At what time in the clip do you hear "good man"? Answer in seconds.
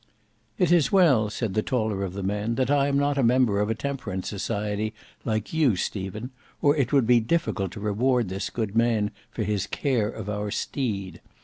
8.49-9.11